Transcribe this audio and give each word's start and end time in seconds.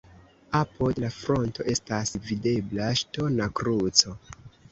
Apud 0.59 1.01
la 1.03 1.11
fronto 1.17 1.65
estas 1.75 2.15
videbla 2.29 2.89
ŝtona 3.01 3.51
kruco. 3.61 4.17